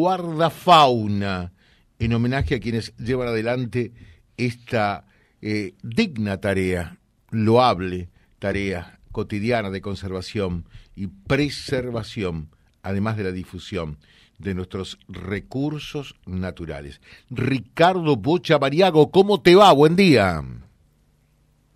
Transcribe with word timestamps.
guardafauna, 0.00 1.50
en 1.98 2.12
homenaje 2.12 2.54
a 2.54 2.60
quienes 2.60 2.96
llevan 2.98 3.26
adelante 3.26 3.90
esta 4.36 5.06
eh, 5.42 5.72
digna 5.82 6.40
tarea, 6.40 6.98
loable 7.32 8.08
tarea 8.38 9.00
cotidiana 9.10 9.70
de 9.70 9.80
conservación 9.80 10.66
y 10.94 11.08
preservación, 11.08 12.46
además 12.80 13.16
de 13.16 13.24
la 13.24 13.32
difusión 13.32 13.96
de 14.38 14.54
nuestros 14.54 15.00
recursos 15.08 16.14
naturales. 16.26 17.00
Ricardo 17.28 18.14
Bocha 18.14 18.60
Mariago, 18.60 19.10
¿cómo 19.10 19.42
te 19.42 19.56
va? 19.56 19.72
Buen 19.72 19.96
día. 19.96 20.44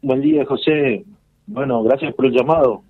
Buen 0.00 0.20
día, 0.20 0.45
José. 0.46 1.04
Bueno, 1.48 1.82
gracias 1.82 2.14
por 2.14 2.27
el 2.27 2.34
llamado. 2.34 2.84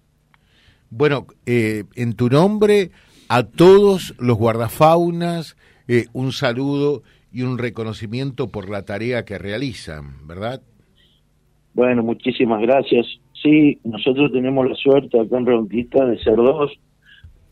Bueno, 0.91 1.27
eh, 1.47 1.85
en 1.95 2.13
tu 2.17 2.29
nombre 2.29 2.91
a 3.35 3.45
todos 3.45 4.15
los 4.19 4.37
guardafaunas, 4.37 5.57
eh, 5.89 6.05
un 6.13 6.33
saludo 6.33 7.03
y 7.33 7.41
un 7.41 7.57
reconocimiento 7.57 8.49
por 8.49 8.69
la 8.69 8.83
tarea 8.83 9.25
que 9.25 9.39
realizan, 9.39 10.27
¿verdad? 10.27 10.61
Bueno, 11.73 12.03
muchísimas 12.03 12.61
gracias. 12.61 13.07
Sí, 13.43 13.79
nosotros 13.85 14.33
tenemos 14.33 14.69
la 14.69 14.75
suerte 14.75 15.19
acá 15.19 15.39
en 15.39 15.47
Reconquista 15.47 16.05
de 16.05 16.19
ser 16.19 16.37
dos. 16.37 16.79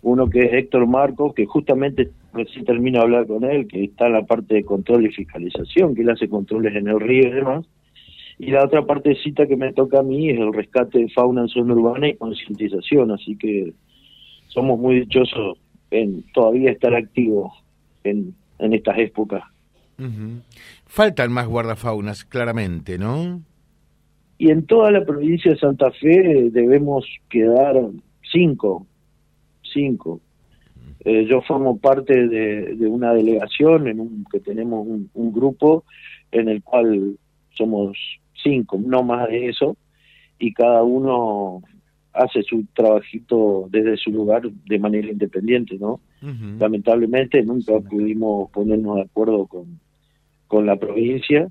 Uno 0.02 0.28
que 0.28 0.44
es 0.44 0.52
Héctor 0.52 0.86
Marco, 0.86 1.32
que 1.32 1.46
justamente 1.46 2.10
recién 2.34 2.66
termino 2.66 2.98
de 2.98 3.04
hablar 3.04 3.26
con 3.26 3.44
él, 3.44 3.66
que 3.66 3.84
está 3.84 4.08
en 4.08 4.12
la 4.12 4.26
parte 4.26 4.56
de 4.56 4.64
control 4.64 5.06
y 5.06 5.12
fiscalización, 5.12 5.94
que 5.94 6.02
él 6.02 6.10
hace 6.10 6.28
controles 6.28 6.76
en 6.76 6.88
el 6.88 7.00
río 7.00 7.28
y 7.28 7.30
demás. 7.30 7.64
Y 8.38 8.50
la 8.50 8.66
otra 8.66 8.84
partecita 8.84 9.46
que 9.46 9.56
me 9.56 9.72
toca 9.72 10.00
a 10.00 10.02
mí 10.02 10.28
es 10.28 10.38
el 10.38 10.52
rescate 10.52 10.98
de 10.98 11.08
fauna 11.08 11.40
en 11.40 11.48
zona 11.48 11.72
urbana 11.72 12.08
y 12.08 12.16
concientización, 12.16 13.12
así 13.12 13.34
que 13.38 13.72
somos 14.48 14.78
muy 14.78 15.00
dichosos 15.00 15.56
en 15.90 16.22
todavía 16.32 16.70
estar 16.70 16.94
activo 16.94 17.52
en, 18.04 18.34
en 18.58 18.72
estas 18.72 18.98
épocas. 18.98 19.42
Faltan 20.86 21.30
más 21.32 21.46
guardafaunas, 21.46 22.24
claramente, 22.24 22.98
¿no? 22.98 23.42
Y 24.38 24.50
en 24.50 24.64
toda 24.64 24.90
la 24.90 25.04
provincia 25.04 25.50
de 25.52 25.58
Santa 25.58 25.90
Fe 25.90 26.48
debemos 26.50 27.04
quedar 27.28 27.76
cinco, 28.32 28.86
cinco. 29.62 30.20
Eh, 31.04 31.26
yo 31.28 31.42
formo 31.42 31.78
parte 31.78 32.26
de, 32.26 32.74
de, 32.74 32.86
una 32.86 33.12
delegación 33.12 33.88
en 33.88 34.00
un, 34.00 34.24
que 34.30 34.40
tenemos 34.40 34.86
un, 34.86 35.10
un, 35.14 35.32
grupo 35.32 35.84
en 36.30 36.48
el 36.48 36.62
cual 36.62 37.16
somos 37.50 37.96
cinco, 38.42 38.78
no 38.82 39.02
más 39.02 39.28
de 39.28 39.48
eso, 39.48 39.76
y 40.38 40.52
cada 40.52 40.82
uno 40.82 41.62
hace 42.12 42.42
su 42.42 42.64
trabajito 42.74 43.68
desde 43.70 43.96
su 43.96 44.10
lugar 44.10 44.42
de 44.42 44.78
manera 44.78 45.08
independiente, 45.08 45.78
¿no? 45.78 46.00
Lamentablemente 46.58 47.42
nunca 47.42 47.78
pudimos 47.80 48.50
ponernos 48.50 48.96
de 48.96 49.02
acuerdo 49.02 49.46
con, 49.46 49.80
con 50.46 50.66
la 50.66 50.76
provincia, 50.76 51.48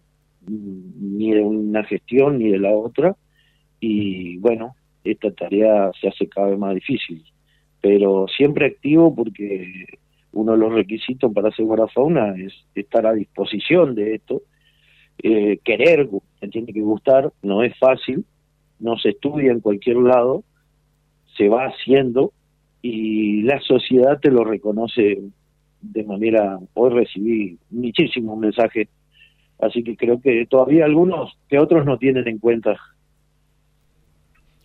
ni 0.48 1.32
de 1.32 1.42
una 1.42 1.84
gestión 1.84 2.40
ni 2.40 2.50
de 2.50 2.60
la 2.60 2.72
otra, 2.72 3.16
y 3.80 4.38
bueno, 4.38 4.76
esta 5.04 5.32
tarea 5.32 5.92
se 6.00 6.10
hace 6.10 6.28
cada 6.28 6.48
vez 6.50 6.60
más 6.60 6.76
difícil, 6.76 7.24
pero 7.82 8.28
siempre 8.28 8.68
activo 8.68 9.16
porque 9.16 9.86
uno 10.32 10.52
de 10.52 10.58
los 10.58 10.74
requisitos 10.74 11.34
para 11.34 11.50
hacer 11.50 11.66
guardafauna 11.66 12.36
es 12.38 12.54
estar 12.76 13.08
a 13.08 13.14
disposición 13.14 13.96
de 13.96 14.16
esto, 14.16 14.42
eh, 15.22 15.60
querer, 15.64 16.10
tiene 16.52 16.74
que 16.74 16.82
gustar, 16.82 17.32
no 17.42 17.64
es 17.64 17.78
fácil, 17.78 18.26
no 18.80 18.98
se 18.98 19.10
estudia 19.10 19.52
en 19.52 19.60
cualquier 19.60 19.98
lado, 19.98 20.44
se 21.40 21.48
va 21.48 21.68
haciendo 21.68 22.34
y 22.82 23.44
la 23.44 23.60
sociedad 23.62 24.20
te 24.20 24.30
lo 24.30 24.44
reconoce 24.44 25.22
de 25.82 26.04
manera, 26.04 26.60
hoy 26.74 26.90
recibí 26.90 27.58
muchísimos 27.70 28.38
mensajes, 28.38 28.90
así 29.60 29.82
que 29.82 29.96
creo 29.96 30.20
que 30.20 30.46
todavía 30.50 30.84
algunos 30.84 31.38
que 31.48 31.58
otros 31.58 31.86
no 31.86 31.98
tienen 31.98 32.28
en 32.28 32.40
cuenta. 32.40 32.78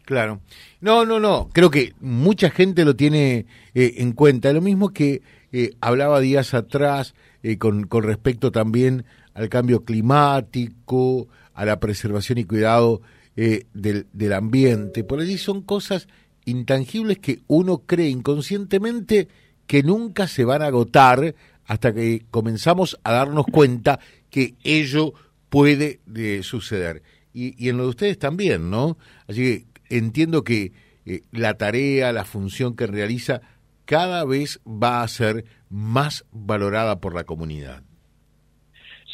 Claro. 0.05 0.41
No, 0.81 1.07
no, 1.07 1.21
no. 1.21 1.49
Creo 1.53 1.71
que 1.71 1.93
mucha 2.01 2.51
gente 2.51 2.85
lo 2.85 2.95
tiene 2.95 3.47
eh, 3.75 3.95
en 3.99 4.13
cuenta. 4.13 4.53
Lo 4.53 4.61
mismo 4.61 4.91
que 4.91 5.23
eh, 5.51 5.71
hablaba 5.81 6.21
días 6.21 6.53
atrás 6.53 7.15
eh, 7.43 7.57
con, 7.57 7.87
con 7.87 8.03
respecto 8.03 8.51
también 8.51 9.05
al 9.33 9.49
cambio 9.49 9.85
climático, 9.85 11.29
a 11.55 11.65
la 11.65 11.81
preservación 11.81 12.39
y 12.39 12.45
cuidado 12.45 13.01
del, 13.37 14.07
del 14.13 14.33
ambiente. 14.33 15.03
Por 15.03 15.21
allí 15.21 15.39
son 15.39 15.63
cosas 15.63 16.07
intangibles 16.45 17.19
que 17.19 17.41
uno 17.47 17.79
cree 17.87 18.09
inconscientemente 18.09 19.29
que 19.67 19.83
nunca 19.83 20.27
se 20.27 20.45
van 20.45 20.63
a 20.63 20.67
agotar 20.67 21.35
hasta 21.67 21.95
que 21.95 22.23
comenzamos 22.31 22.99
a 23.05 23.13
darnos 23.13 23.47
cuenta 23.47 23.99
que 24.31 24.55
ello 24.63 25.15
puede 25.49 26.01
de 26.07 26.43
suceder. 26.43 27.03
Y, 27.33 27.55
y, 27.65 27.69
en 27.71 27.79
lo 27.79 27.85
de 27.85 27.89
ustedes 27.91 28.19
también, 28.19 28.71
¿no? 28.71 28.97
Así 29.27 29.65
que 29.89 29.97
entiendo 29.97 30.45
que 30.45 30.73
eh, 31.07 31.21
la 31.33 31.55
tarea, 31.55 32.13
la 32.13 32.25
función 32.25 32.77
que 32.77 32.87
realiza, 32.87 33.41
cada 33.85 34.25
vez 34.25 34.61
va 34.67 35.03
a 35.03 35.09
ser 35.09 35.45
más 35.69 36.25
valorada 36.33 37.01
por 37.01 37.15
la 37.15 37.25
comunidad. 37.25 37.83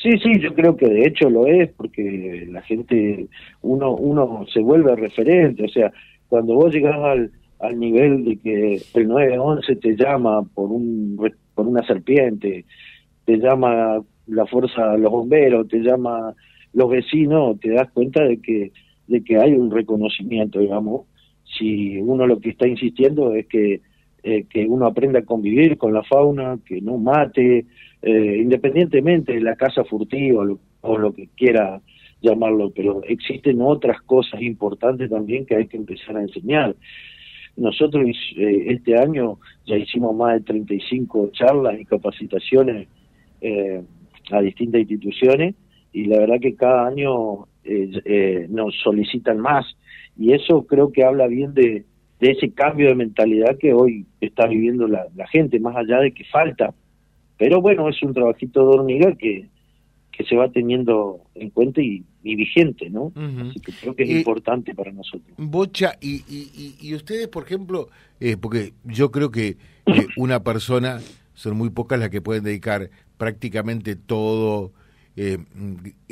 Sí, 0.02 0.12
sí, 0.22 0.40
yo 0.40 0.54
creo 0.54 0.76
que 0.76 0.86
de 0.86 1.06
hecho 1.06 1.28
lo 1.28 1.46
es, 1.46 1.70
porque 1.72 2.46
la 2.50 2.62
gente, 2.62 3.26
uno, 3.60 3.94
uno 3.94 4.46
se 4.52 4.60
vuelve 4.60 4.96
referente, 4.96 5.64
o 5.64 5.68
sea, 5.68 5.92
cuando 6.30 6.54
vos 6.54 6.72
llegás 6.72 6.96
al, 6.96 7.32
al 7.58 7.78
nivel 7.78 8.24
de 8.24 8.36
que 8.38 8.82
el 8.94 9.08
911 9.08 9.76
te 9.76 9.96
llama 9.96 10.42
por 10.54 10.70
un 10.70 11.18
por 11.54 11.66
una 11.66 11.84
serpiente, 11.86 12.64
te 13.26 13.36
llama 13.36 14.00
la 14.26 14.46
fuerza, 14.46 14.96
los 14.96 15.10
bomberos, 15.10 15.68
te 15.68 15.80
llama 15.80 16.34
los 16.72 16.88
vecinos, 16.88 17.60
te 17.60 17.70
das 17.70 17.90
cuenta 17.90 18.24
de 18.24 18.40
que 18.40 18.72
de 19.08 19.22
que 19.22 19.36
hay 19.36 19.52
un 19.52 19.70
reconocimiento, 19.70 20.60
digamos. 20.60 21.02
Si 21.58 21.98
uno 21.98 22.26
lo 22.26 22.38
que 22.38 22.50
está 22.50 22.66
insistiendo 22.66 23.34
es 23.34 23.46
que 23.46 23.80
eh, 24.22 24.44
que 24.48 24.66
uno 24.66 24.86
aprenda 24.86 25.18
a 25.18 25.24
convivir 25.24 25.78
con 25.78 25.92
la 25.92 26.04
fauna, 26.04 26.58
que 26.64 26.80
no 26.80 26.96
mate, 26.98 27.66
eh, 28.02 28.38
independientemente 28.40 29.32
de 29.32 29.40
la 29.40 29.56
casa 29.56 29.82
furtiva 29.84 30.40
o 30.40 30.44
lo, 30.44 30.58
o 30.82 30.96
lo 30.96 31.12
que 31.12 31.28
quiera 31.34 31.80
llamarlo, 32.22 32.70
pero 32.70 33.02
existen 33.04 33.60
otras 33.62 34.00
cosas 34.02 34.42
importantes 34.42 35.10
también 35.10 35.46
que 35.46 35.56
hay 35.56 35.66
que 35.66 35.76
empezar 35.76 36.16
a 36.16 36.22
enseñar. 36.22 36.74
Nosotros 37.56 38.06
eh, 38.36 38.66
este 38.68 38.98
año 38.98 39.38
ya 39.66 39.76
hicimos 39.76 40.14
más 40.14 40.34
de 40.34 40.40
35 40.40 41.30
charlas 41.32 41.80
y 41.80 41.84
capacitaciones 41.84 42.88
eh, 43.40 43.82
a 44.30 44.40
distintas 44.40 44.82
instituciones 44.82 45.54
y 45.92 46.04
la 46.04 46.18
verdad 46.18 46.40
que 46.40 46.54
cada 46.54 46.86
año 46.86 47.46
eh, 47.64 47.90
eh, 48.04 48.46
nos 48.48 48.74
solicitan 48.80 49.38
más 49.38 49.66
y 50.16 50.32
eso 50.32 50.66
creo 50.66 50.92
que 50.92 51.04
habla 51.04 51.26
bien 51.26 51.54
de, 51.54 51.84
de 52.20 52.30
ese 52.30 52.52
cambio 52.52 52.88
de 52.88 52.94
mentalidad 52.94 53.58
que 53.58 53.72
hoy 53.72 54.06
está 54.20 54.46
viviendo 54.46 54.86
la, 54.86 55.06
la 55.16 55.26
gente, 55.28 55.58
más 55.58 55.76
allá 55.76 56.00
de 56.00 56.12
que 56.12 56.24
falta. 56.24 56.74
Pero 57.38 57.60
bueno, 57.60 57.88
es 57.88 58.02
un 58.02 58.12
trabajito 58.12 58.60
de 58.60 58.78
hormiga 58.78 59.14
que, 59.16 59.48
que 60.20 60.26
se 60.26 60.36
va 60.36 60.50
teniendo 60.50 61.22
en 61.34 61.48
cuenta 61.48 61.80
y, 61.80 62.04
y 62.22 62.36
vigente, 62.36 62.90
¿no? 62.90 63.10
Así 63.16 63.58
que 63.60 63.72
creo 63.72 63.96
que 63.96 64.02
es 64.02 64.10
importante 64.10 64.74
para 64.74 64.92
nosotros. 64.92 65.34
Bocha, 65.38 65.94
y, 65.98 66.16
y, 66.28 66.76
y 66.78 66.94
ustedes, 66.94 67.26
por 67.28 67.44
ejemplo, 67.44 67.88
eh, 68.20 68.36
porque 68.36 68.74
yo 68.84 69.10
creo 69.10 69.30
que 69.30 69.56
eh, 69.86 70.06
una 70.18 70.42
persona, 70.42 71.00
son 71.32 71.56
muy 71.56 71.70
pocas 71.70 71.98
las 71.98 72.10
que 72.10 72.20
pueden 72.20 72.44
dedicar 72.44 72.90
prácticamente 73.16 73.96
todo 73.96 74.72
eh, 75.16 75.38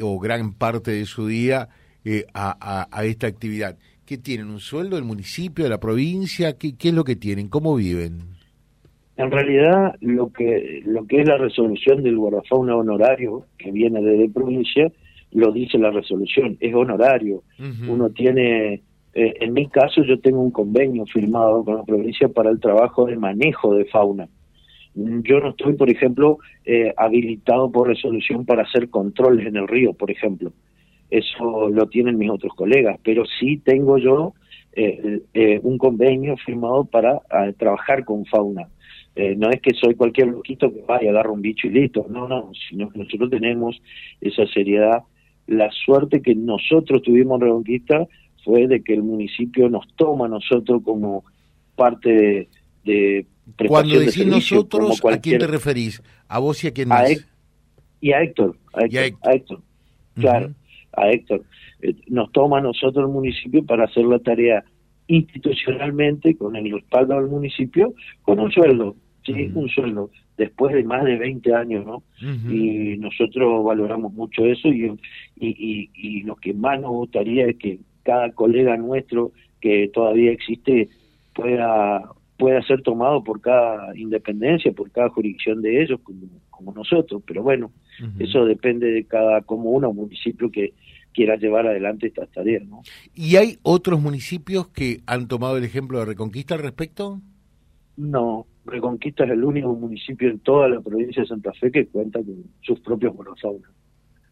o 0.00 0.18
gran 0.18 0.54
parte 0.54 0.92
de 0.92 1.04
su 1.04 1.26
día 1.26 1.68
a, 2.32 2.56
a, 2.58 2.88
a, 2.90 3.04
esta 3.04 3.26
actividad. 3.26 3.76
¿Qué 4.06 4.16
tienen? 4.16 4.48
¿Un 4.48 4.60
sueldo 4.60 4.96
del 4.96 5.04
municipio, 5.04 5.64
de 5.64 5.70
la 5.70 5.80
provincia? 5.80 6.56
¿Qué, 6.56 6.76
qué 6.76 6.88
es 6.88 6.94
lo 6.94 7.04
que 7.04 7.16
tienen? 7.16 7.48
¿Cómo 7.48 7.76
viven? 7.76 8.37
En 9.18 9.32
realidad, 9.32 9.96
lo 10.00 10.32
que 10.32 10.80
lo 10.86 11.04
que 11.04 11.20
es 11.20 11.28
la 11.28 11.36
resolución 11.36 12.04
del 12.04 12.16
guardafauna 12.16 12.76
honorario 12.76 13.46
que 13.58 13.72
viene 13.72 14.00
de 14.00 14.16
la 14.16 14.32
provincia, 14.32 14.92
lo 15.32 15.50
dice 15.50 15.76
la 15.76 15.90
resolución, 15.90 16.56
es 16.60 16.72
honorario. 16.72 17.42
Uh 17.58 17.62
-huh. 17.62 17.88
Uno 17.90 18.10
tiene, 18.10 18.74
eh, 19.14 19.34
en 19.40 19.52
mi 19.52 19.66
caso, 19.66 20.04
yo 20.04 20.20
tengo 20.20 20.40
un 20.40 20.52
convenio 20.52 21.04
firmado 21.06 21.64
con 21.64 21.78
la 21.78 21.82
provincia 21.82 22.28
para 22.28 22.50
el 22.50 22.60
trabajo 22.60 23.06
de 23.06 23.16
manejo 23.16 23.74
de 23.74 23.86
fauna. 23.86 24.28
Yo 24.94 25.40
no 25.40 25.50
estoy, 25.50 25.74
por 25.74 25.90
ejemplo, 25.90 26.38
eh, 26.64 26.94
habilitado 26.96 27.72
por 27.72 27.88
resolución 27.88 28.46
para 28.46 28.62
hacer 28.62 28.88
controles 28.88 29.46
en 29.46 29.56
el 29.56 29.66
río, 29.66 29.94
por 29.94 30.12
ejemplo. 30.12 30.52
Eso 31.10 31.68
lo 31.70 31.86
tienen 31.86 32.18
mis 32.18 32.30
otros 32.30 32.54
colegas, 32.54 33.00
pero 33.02 33.24
sí 33.40 33.56
tengo 33.64 33.98
yo 33.98 34.34
eh, 34.74 35.22
eh 35.34 35.58
un 35.64 35.76
convenio 35.76 36.36
firmado 36.36 36.84
para 36.84 37.20
trabajar 37.56 38.04
con 38.04 38.24
fauna 38.26 38.68
eh, 39.18 39.34
no 39.36 39.50
es 39.50 39.60
que 39.60 39.74
soy 39.74 39.96
cualquier 39.96 40.28
loquito 40.28 40.72
que 40.72 40.80
vaya, 40.86 41.10
agarra 41.10 41.32
un 41.32 41.42
bicho 41.42 41.66
y 41.66 41.70
listo, 41.70 42.06
no, 42.08 42.28
no, 42.28 42.52
sino 42.68 42.88
que 42.88 43.00
nosotros 43.00 43.28
tenemos 43.30 43.82
esa 44.20 44.46
seriedad. 44.46 45.02
La 45.48 45.68
suerte 45.72 46.22
que 46.22 46.36
nosotros 46.36 47.02
tuvimos 47.02 47.40
en 47.40 47.48
Reconquista 47.48 48.06
fue 48.44 48.68
de 48.68 48.80
que 48.80 48.94
el 48.94 49.02
municipio 49.02 49.68
nos 49.68 49.88
toma 49.96 50.26
a 50.26 50.28
nosotros 50.28 50.82
como 50.84 51.24
parte 51.74 52.48
de, 52.84 53.26
de, 53.56 53.66
Cuando 53.66 53.98
decís 53.98 54.24
nosotros, 54.24 55.04
¿a 55.04 55.20
quién 55.20 55.40
te 55.40 55.48
referís? 55.48 56.00
¿A 56.28 56.38
vos 56.38 56.62
y 56.62 56.68
a 56.68 56.70
quién 56.72 56.86
más? 56.86 57.26
y 58.00 58.12
a 58.12 58.22
Héctor, 58.22 58.56
a 58.72 58.84
Héctor, 58.84 59.60
claro, 60.14 60.54
a 60.92 61.10
Héctor. 61.10 61.42
Eh, 61.82 61.96
nos 62.06 62.30
toma 62.30 62.58
a 62.58 62.60
nosotros 62.60 63.04
el 63.04 63.12
municipio 63.12 63.66
para 63.66 63.86
hacer 63.86 64.04
la 64.04 64.20
tarea 64.20 64.62
institucionalmente, 65.08 66.36
con 66.36 66.54
el 66.54 66.70
respaldo 66.70 67.16
del 67.16 67.26
municipio, 67.26 67.94
con 68.22 68.38
un 68.38 68.52
sueldo, 68.52 68.94
sí, 69.34 69.50
un 69.54 69.68
sueldo, 69.68 70.10
después 70.36 70.74
de 70.74 70.84
más 70.84 71.04
de 71.04 71.16
20 71.16 71.54
años, 71.54 71.86
¿no? 71.86 72.02
Y 72.50 72.96
nosotros 72.98 73.64
valoramos 73.64 74.12
mucho 74.12 74.44
eso 74.44 74.68
y, 74.68 74.90
y, 75.36 75.90
y, 75.94 76.22
lo 76.22 76.36
que 76.36 76.54
más 76.54 76.80
nos 76.80 76.90
gustaría 76.90 77.46
es 77.46 77.56
que 77.56 77.78
cada 78.02 78.30
colega 78.32 78.76
nuestro 78.76 79.32
que 79.60 79.90
todavía 79.92 80.32
existe 80.32 80.88
pueda 81.34 82.02
pueda 82.38 82.62
ser 82.62 82.82
tomado 82.82 83.22
por 83.22 83.40
cada 83.40 83.96
independencia, 83.98 84.72
por 84.72 84.90
cada 84.92 85.10
jurisdicción 85.10 85.60
de 85.60 85.82
ellos, 85.82 86.00
como, 86.04 86.20
como 86.50 86.72
nosotros. 86.72 87.20
Pero 87.26 87.42
bueno, 87.42 87.72
eso 88.20 88.44
depende 88.44 88.86
de 88.92 89.04
cada 89.04 89.42
comuna 89.42 89.88
o 89.88 89.92
municipio 89.92 90.48
que 90.50 90.72
quiera 91.12 91.36
llevar 91.36 91.66
adelante 91.66 92.06
estas 92.06 92.30
tareas. 92.30 92.64
¿no? 92.64 92.82
¿Y 93.12 93.36
hay 93.36 93.58
otros 93.62 94.00
municipios 94.00 94.68
que 94.68 95.00
han 95.06 95.26
tomado 95.26 95.56
el 95.56 95.64
ejemplo 95.64 95.98
de 95.98 96.04
Reconquista 96.04 96.54
al 96.54 96.62
respecto? 96.62 97.20
No, 97.96 98.46
Reconquista 98.68 99.24
es 99.24 99.30
el 99.30 99.44
único 99.44 99.74
municipio 99.74 100.28
en 100.28 100.38
toda 100.40 100.68
la 100.68 100.80
provincia 100.80 101.22
de 101.22 101.28
Santa 101.28 101.52
Fe 101.52 101.70
que 101.70 101.86
cuenta 101.86 102.20
con 102.20 102.44
sus 102.62 102.80
propios 102.80 103.14
monosaurios. 103.14 103.70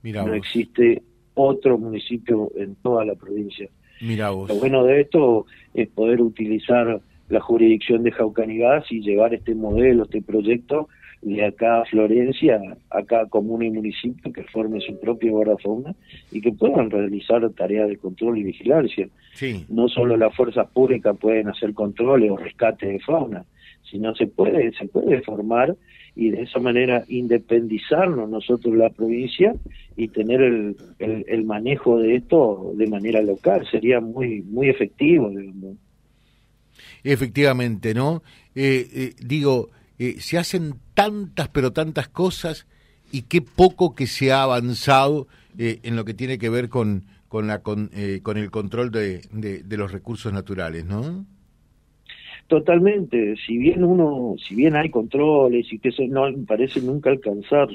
no 0.03 0.35
existe 0.35 1.03
otro 1.35 1.79
municipio 1.79 2.51
en 2.57 2.77
toda 2.77 3.05
la 3.05 3.15
provincia. 3.15 3.69
Mira 4.01 4.31
vos. 4.31 4.49
Lo 4.49 4.57
bueno 4.57 4.85
de 4.85 5.03
esto 5.03 5.47
es 5.75 5.89
poder 5.89 6.21
utilizar 6.21 7.01
la 7.29 7.41
jurisdicción 7.41 8.03
de 8.03 8.13
Jaucanigas 8.13 8.85
y 8.91 9.01
llevar 9.01 9.35
este 9.35 9.55
modelo, 9.55 10.05
este 10.05 10.23
proyecto 10.23 10.89
de 11.23 11.45
acá 11.45 11.81
a 11.81 11.85
Florencia, 11.87 12.61
a 12.91 13.03
cada 13.03 13.27
comuna 13.27 13.65
y 13.65 13.71
municipio 13.71 14.33
que 14.33 14.45
forme 14.45 14.81
su 14.81 14.99
propia 15.01 15.31
guardafauna 15.31 15.95
y 16.31 16.41
que 16.41 16.53
puedan 16.53 16.91
realizar 16.91 17.49
tareas 17.51 17.89
de 17.89 17.97
control 17.97 18.39
y 18.39 18.45
vigilancia. 18.45 19.09
No 19.69 19.89
solo 19.89 20.17
las 20.17 20.35
fuerzas 20.37 20.69
públicas 20.71 21.17
pueden 21.19 21.49
hacer 21.49 21.75
controles 21.75 22.31
o 22.31 22.37
rescate 22.37 22.87
de 22.87 23.01
fauna, 23.01 23.45
sino 23.91 24.15
se 24.15 24.27
puede, 24.27 24.73
se 24.73 24.87
puede 24.87 25.23
formar 25.23 25.77
y 26.15 26.31
de 26.31 26.43
esa 26.43 26.59
manera 26.59 27.05
independizarnos 27.09 28.29
nosotros 28.29 28.75
la 28.75 28.89
provincia 28.91 29.55
y 29.97 30.09
tener 30.09 30.41
el, 30.41 30.77
el, 30.99 31.45
manejo 31.45 31.99
de 31.99 32.17
esto 32.17 32.73
de 32.75 32.87
manera 32.87 33.21
local. 33.21 33.67
Sería 33.71 34.01
muy, 34.01 34.43
muy 34.43 34.71
efectivo, 34.71 35.29
digamos. 35.29 35.77
Efectivamente, 37.05 37.95
¿no? 37.95 38.23
Eh, 38.55 38.89
eh, 38.93 39.15
digo, 39.25 39.71
eh, 39.99 40.17
se 40.19 40.39
hacen 40.39 40.75
tantas, 40.95 41.49
pero 41.49 41.73
tantas 41.73 42.09
cosas 42.09 42.67
y 43.13 43.23
qué 43.23 43.43
poco 43.43 43.95
que 43.95 44.07
se 44.07 44.33
ha 44.33 44.43
avanzado 44.43 45.29
en 45.59 45.97
lo 45.97 46.05
que 46.05 46.13
tiene 46.13 46.37
que 46.37 46.51
ver 46.51 46.69
con, 46.69 47.05
con, 47.29 47.47
la, 47.47 47.63
con, 47.63 47.91
con 48.23 48.37
el 48.37 48.51
control 48.51 48.91
de, 48.91 49.23
de, 49.33 49.77
los 49.79 49.91
recursos 49.91 50.31
naturales, 50.35 50.85
¿no? 50.85 51.25
Totalmente. 52.49 53.35
Si 53.45 53.59
bien 53.59 53.83
uno, 53.85 54.37
si 54.39 54.55
bien 54.55 54.77
hay 54.77 54.91
controles 54.91 55.73
y 55.73 55.79
que 55.79 55.89
eso 55.89 56.03
no 56.09 56.27
parece 56.47 56.81
nunca 56.81 57.11
alcanzar, 57.11 57.69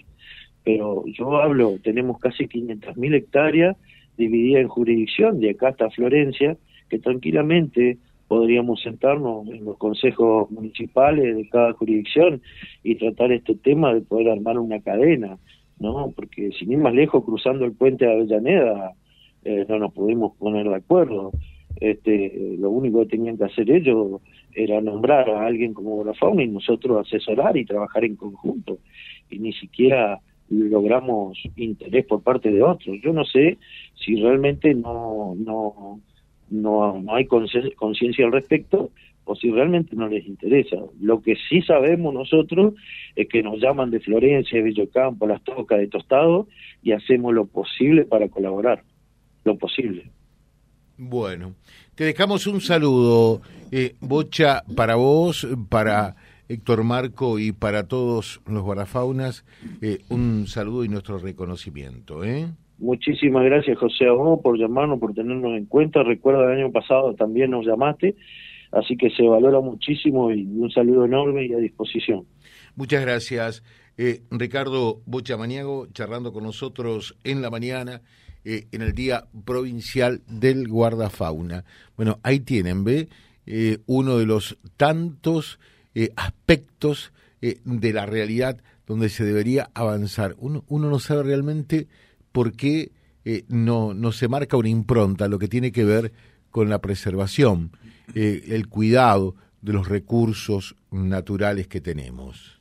pero 0.63 1.03
yo 1.07 1.37
hablo, 1.41 1.77
tenemos 1.83 2.19
casi 2.19 2.47
500.000 2.47 3.15
hectáreas 3.15 3.75
divididas 4.17 4.61
en 4.61 4.67
jurisdicción, 4.69 5.39
de 5.39 5.51
acá 5.51 5.69
hasta 5.69 5.89
Florencia, 5.89 6.57
que 6.89 6.99
tranquilamente 6.99 7.97
podríamos 8.27 8.81
sentarnos 8.81 9.45
en 9.47 9.65
los 9.65 9.77
consejos 9.77 10.49
municipales 10.51 11.35
de 11.35 11.49
cada 11.49 11.73
jurisdicción 11.73 12.41
y 12.81 12.95
tratar 12.95 13.33
este 13.33 13.55
tema 13.55 13.93
de 13.93 14.01
poder 14.01 14.29
armar 14.29 14.57
una 14.57 14.79
cadena, 14.79 15.37
¿no? 15.79 16.13
Porque 16.15 16.51
sin 16.57 16.71
ir 16.71 16.77
más 16.77 16.93
lejos, 16.93 17.25
cruzando 17.25 17.65
el 17.65 17.73
puente 17.73 18.05
de 18.05 18.13
Avellaneda, 18.13 18.93
eh, 19.43 19.65
no 19.67 19.79
nos 19.79 19.93
pudimos 19.93 20.37
poner 20.37 20.69
de 20.69 20.75
acuerdo. 20.75 21.31
Este, 21.79 22.55
lo 22.59 22.69
único 22.69 22.99
que 22.99 23.17
tenían 23.17 23.37
que 23.37 23.45
hacer 23.45 23.69
ellos 23.71 24.21
era 24.53 24.81
nombrar 24.81 25.29
a 25.29 25.45
alguien 25.45 25.73
como 25.73 26.03
la 26.03 26.13
fauna 26.13 26.43
y 26.43 26.47
nosotros 26.47 27.05
asesorar 27.05 27.57
y 27.57 27.65
trabajar 27.65 28.05
en 28.05 28.15
conjunto. 28.15 28.79
Y 29.29 29.39
ni 29.39 29.53
siquiera 29.53 30.19
logramos 30.49 31.37
interés 31.55 32.05
por 32.05 32.21
parte 32.21 32.51
de 32.51 32.61
otros. 32.61 32.97
Yo 33.01 33.13
no 33.13 33.23
sé 33.23 33.57
si 33.95 34.15
realmente 34.21 34.73
no, 34.73 35.35
no 35.37 36.01
no, 36.51 37.01
no 37.01 37.15
hay 37.15 37.25
conciencia 37.25 38.25
al 38.25 38.31
respecto 38.31 38.91
o 39.23 39.35
si 39.35 39.49
realmente 39.49 39.95
no 39.95 40.07
les 40.07 40.25
interesa. 40.27 40.77
Lo 40.99 41.21
que 41.21 41.35
sí 41.49 41.61
sabemos 41.61 42.13
nosotros 42.13 42.73
es 43.15 43.27
que 43.27 43.41
nos 43.41 43.59
llaman 43.59 43.89
de 43.89 43.99
Florencia, 43.99 44.57
de 44.57 44.65
Villocampo, 44.65 45.25
Las 45.25 45.43
Tocas, 45.43 45.79
de 45.79 45.87
Tostado 45.87 46.47
y 46.83 46.91
hacemos 46.91 47.33
lo 47.33 47.45
posible 47.45 48.05
para 48.05 48.27
colaborar, 48.27 48.83
lo 49.45 49.57
posible. 49.57 50.11
Bueno, 51.03 51.55
te 51.95 52.03
dejamos 52.03 52.45
un 52.45 52.61
saludo, 52.61 53.41
eh, 53.71 53.95
Bocha, 54.01 54.61
para 54.75 54.93
vos, 54.93 55.47
para 55.67 56.15
Héctor 56.47 56.83
Marco 56.83 57.39
y 57.39 57.53
para 57.53 57.87
todos 57.87 58.39
los 58.45 58.61
guardafaunas, 58.61 59.43
eh, 59.81 59.97
un 60.09 60.45
saludo 60.45 60.85
y 60.85 60.89
nuestro 60.89 61.17
reconocimiento. 61.17 62.23
¿eh? 62.23 62.51
Muchísimas 62.77 63.43
gracias, 63.45 63.79
José, 63.79 64.05
a 64.05 64.11
vos 64.11 64.41
por 64.43 64.59
llamarnos, 64.59 64.99
por 64.99 65.15
tenernos 65.15 65.57
en 65.57 65.65
cuenta. 65.65 66.03
Recuerda, 66.03 66.43
el 66.53 66.59
año 66.59 66.71
pasado 66.71 67.15
también 67.15 67.49
nos 67.49 67.65
llamaste, 67.65 68.15
así 68.71 68.95
que 68.95 69.09
se 69.09 69.23
valora 69.23 69.59
muchísimo 69.59 70.31
y 70.31 70.45
un 70.45 70.69
saludo 70.69 71.05
enorme 71.05 71.47
y 71.47 71.53
a 71.53 71.57
disposición. 71.57 72.25
Muchas 72.75 73.01
gracias. 73.01 73.63
Eh, 73.97 74.21
Ricardo 74.29 75.01
Bochamaniago, 75.07 75.87
charlando 75.93 76.31
con 76.31 76.43
nosotros 76.43 77.17
en 77.23 77.41
la 77.41 77.49
mañana, 77.49 78.01
eh, 78.45 78.67
en 78.71 78.81
el 78.81 78.93
Día 78.93 79.27
Provincial 79.45 80.21
del 80.27 80.67
Guardafauna. 80.67 81.65
Bueno, 81.95 82.19
ahí 82.23 82.39
tienen, 82.39 82.83
¿ve? 82.83 83.09
Eh, 83.45 83.79
uno 83.85 84.17
de 84.17 84.25
los 84.25 84.57
tantos 84.77 85.59
aspectos 86.15 87.11
de 87.41 87.91
la 87.91 88.05
realidad 88.05 88.61
donde 88.87 89.09
se 89.09 89.25
debería 89.25 89.69
avanzar. 89.73 90.35
Uno, 90.37 90.63
uno 90.67 90.89
no 90.89 90.99
sabe 90.99 91.23
realmente 91.23 91.87
por 92.31 92.53
qué 92.53 92.91
eh, 93.23 93.45
no, 93.49 93.93
no 93.93 94.11
se 94.11 94.27
marca 94.27 94.57
una 94.57 94.69
impronta 94.69 95.27
lo 95.27 95.37
que 95.37 95.47
tiene 95.47 95.71
que 95.71 95.85
ver 95.85 96.11
con 96.49 96.69
la 96.69 96.81
preservación, 96.81 97.71
eh, 98.15 98.43
el 98.47 98.67
cuidado 98.67 99.35
de 99.61 99.73
los 99.73 99.87
recursos 99.87 100.75
naturales 100.89 101.67
que 101.67 101.81
tenemos. 101.81 102.60